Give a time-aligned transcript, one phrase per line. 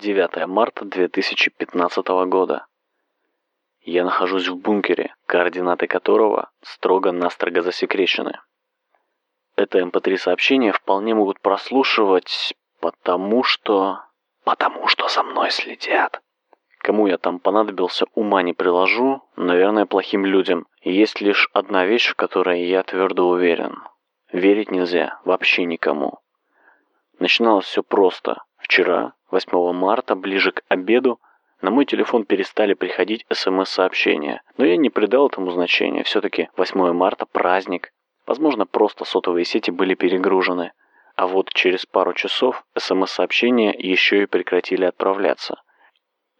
[0.00, 2.66] 9 марта 2015 года.
[3.82, 8.40] Я нахожусь в бункере, координаты которого строго-настрого засекречены.
[9.56, 14.00] Это mp3 сообщение вполне могут прослушивать, потому что...
[14.42, 16.22] Потому что за мной следят.
[16.78, 20.66] Кому я там понадобился, ума не приложу, наверное, плохим людям.
[20.80, 23.82] Есть лишь одна вещь, в которой я твердо уверен.
[24.32, 26.20] Верить нельзя вообще никому.
[27.18, 28.42] Начиналось все просто.
[28.70, 31.18] Вчера, 8 марта, ближе к обеду,
[31.60, 36.04] на мой телефон перестали приходить СМС-сообщения, но я не придал этому значения.
[36.04, 37.92] Все-таки 8 марта– праздник.
[38.28, 40.70] Возможно, просто сотовые сети были перегружены.
[41.16, 45.60] А вот через пару часов СМС-сообщения еще и прекратили отправляться.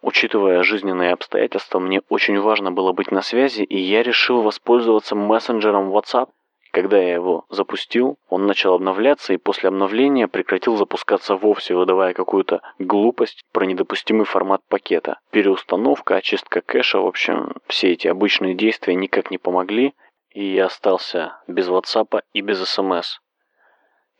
[0.00, 5.90] Учитывая жизненные обстоятельства, мне очень важно было быть на связи, и я решил воспользоваться мессенджером
[5.90, 6.28] WhatsApp.
[6.72, 12.62] Когда я его запустил, он начал обновляться и после обновления прекратил запускаться вовсе, выдавая какую-то
[12.78, 15.18] глупость про недопустимый формат пакета.
[15.30, 19.94] Переустановка, очистка кэша, в общем, все эти обычные действия никак не помогли,
[20.30, 23.18] и я остался без WhatsApp и без SMS.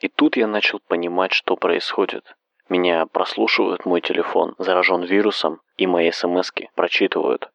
[0.01, 2.35] И тут я начал понимать, что происходит.
[2.69, 7.51] Меня прослушивают мой телефон, заражен вирусом, и мои смски прочитывают.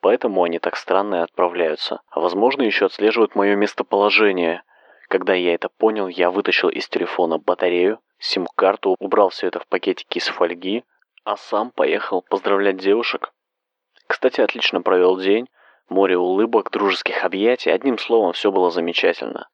[0.00, 2.00] Поэтому они так странно и отправляются.
[2.10, 4.62] А возможно, еще отслеживают мое местоположение.
[5.08, 10.18] Когда я это понял, я вытащил из телефона батарею, сим-карту, убрал все это в пакетики
[10.18, 10.84] из фольги,
[11.24, 13.32] а сам поехал поздравлять девушек.
[14.06, 15.48] Кстати, отлично провел день.
[15.88, 19.48] Море улыбок, дружеских объятий, одним словом, все было замечательно.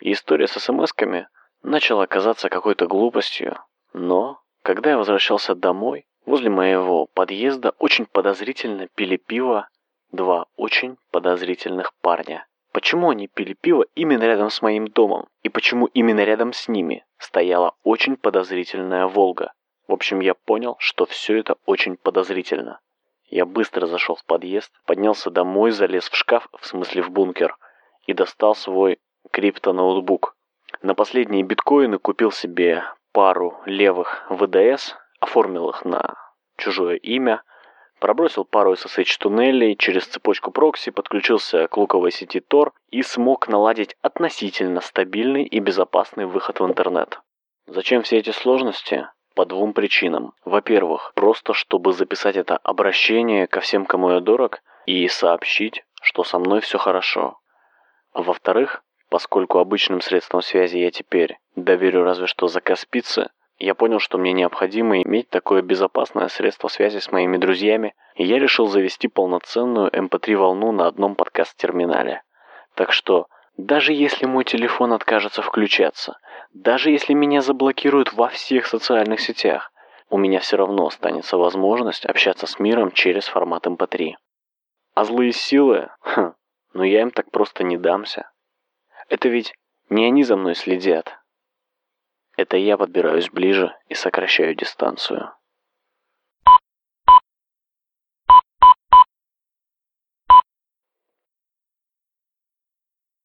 [0.00, 1.28] И история с смс-ками
[1.62, 3.58] начала казаться какой-то глупостью,
[3.92, 9.68] но, когда я возвращался домой, возле моего подъезда очень подозрительно пили пиво
[10.12, 12.46] два очень подозрительных парня.
[12.72, 15.28] Почему они пили пиво именно рядом с моим домом?
[15.42, 19.52] И почему именно рядом с ними стояла очень подозрительная «Волга»?
[19.88, 22.80] В общем, я понял, что все это очень подозрительно.
[23.28, 27.56] Я быстро зашел в подъезд, поднялся домой, залез в шкаф, в смысле в бункер,
[28.06, 28.98] и достал свой
[29.30, 30.36] криптоноутбук.
[30.82, 36.14] На последние биткоины купил себе пару левых ВДС, оформил их на
[36.56, 37.42] чужое имя,
[37.98, 44.80] пробросил пару SSH-туннелей через цепочку прокси, подключился к луковой сети Tor и смог наладить относительно
[44.80, 47.20] стабильный и безопасный выход в интернет.
[47.66, 49.08] Зачем все эти сложности?
[49.34, 50.32] По двум причинам.
[50.44, 56.38] Во-первых, просто чтобы записать это обращение ко всем, кому я дорог, и сообщить, что со
[56.38, 57.38] мной все хорошо.
[58.14, 64.18] Во-вторых, Поскольку обычным средством связи я теперь доверю разве что заказ пиццы, я понял, что
[64.18, 69.90] мне необходимо иметь такое безопасное средство связи с моими друзьями, и я решил завести полноценную
[69.90, 72.22] MP3-волну эм на одном подкаст-терминале.
[72.74, 76.18] Так что, даже если мой телефон откажется включаться,
[76.52, 79.72] даже если меня заблокируют во всех социальных сетях,
[80.10, 84.10] у меня все равно останется возможность общаться с миром через формат MP3.
[84.10, 84.16] Эм
[84.94, 85.90] а злые силы?
[86.00, 86.32] Хм,
[86.72, 88.30] ну я им так просто не дамся.
[89.08, 89.54] Это ведь
[89.90, 91.18] не они за мной следят.
[92.36, 95.32] Это я подбираюсь ближе и сокращаю дистанцию.